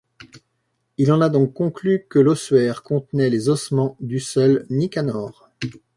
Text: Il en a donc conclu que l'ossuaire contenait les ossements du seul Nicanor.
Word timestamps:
Il 0.97 1.11
en 1.11 1.21
a 1.21 1.29
donc 1.29 1.53
conclu 1.53 2.07
que 2.09 2.17
l'ossuaire 2.17 2.81
contenait 2.81 3.29
les 3.29 3.49
ossements 3.49 3.97
du 3.99 4.19
seul 4.19 4.65
Nicanor. 4.71 5.47